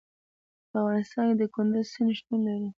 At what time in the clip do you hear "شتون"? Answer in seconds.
2.17-2.39